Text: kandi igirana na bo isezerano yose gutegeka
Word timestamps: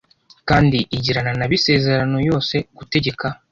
kandi 0.49 0.77
igirana 0.95 1.31
na 1.37 1.45
bo 1.49 1.53
isezerano 1.59 2.17
yose 2.29 2.55
gutegeka 2.77 3.27